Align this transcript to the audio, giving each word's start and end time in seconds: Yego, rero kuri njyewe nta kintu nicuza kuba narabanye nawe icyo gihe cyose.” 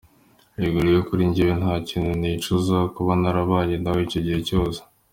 Yego, 0.61 0.79
rero 0.85 0.99
kuri 1.07 1.21
njyewe 1.29 1.53
nta 1.61 1.73
kintu 1.87 2.11
nicuza 2.19 2.77
kuba 2.95 3.11
narabanye 3.21 3.75
nawe 3.83 3.99
icyo 4.07 4.19
gihe 4.25 4.39
cyose.” 4.49 4.79